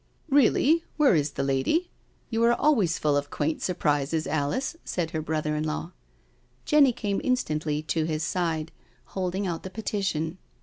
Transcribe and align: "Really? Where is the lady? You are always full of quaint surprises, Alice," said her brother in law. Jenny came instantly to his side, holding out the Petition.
"Really? 0.41 0.83
Where 0.97 1.13
is 1.13 1.29
the 1.33 1.43
lady? 1.43 1.91
You 2.31 2.43
are 2.45 2.55
always 2.55 2.97
full 2.97 3.15
of 3.15 3.29
quaint 3.29 3.61
surprises, 3.61 4.25
Alice," 4.25 4.75
said 4.83 5.11
her 5.11 5.21
brother 5.21 5.55
in 5.55 5.63
law. 5.63 5.91
Jenny 6.65 6.91
came 6.91 7.21
instantly 7.23 7.83
to 7.83 8.05
his 8.05 8.23
side, 8.23 8.71
holding 9.13 9.45
out 9.45 9.61
the 9.61 9.69
Petition. 9.69 10.39